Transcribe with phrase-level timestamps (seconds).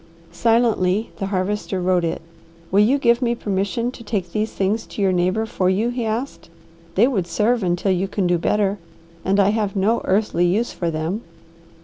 [0.33, 2.23] Silently the Harvester wrote it.
[2.71, 6.05] "Will you give me permission to take these things to your neighbour for you?" he
[6.07, 6.49] asked.
[6.95, 8.79] "They would serve until you can do better,
[9.23, 11.21] and I have no earthly use for them."